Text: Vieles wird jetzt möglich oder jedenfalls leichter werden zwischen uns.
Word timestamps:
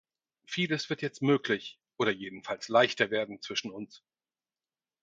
Vieles 0.47 0.89
wird 0.89 1.03
jetzt 1.03 1.21
möglich 1.21 1.79
oder 1.95 2.09
jedenfalls 2.09 2.69
leichter 2.69 3.11
werden 3.11 3.39
zwischen 3.39 3.69
uns. 3.69 4.03